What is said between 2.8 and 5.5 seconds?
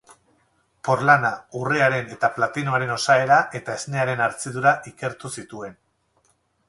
osaera eta esnearen hartzidura ikertu